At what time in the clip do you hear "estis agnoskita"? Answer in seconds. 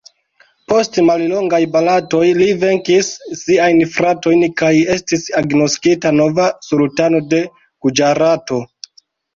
4.97-6.17